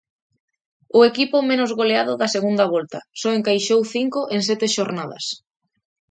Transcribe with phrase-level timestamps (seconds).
[0.97, 5.25] O equipo menos goleado da segunda volta, só encaixou cinco en sete xornadas.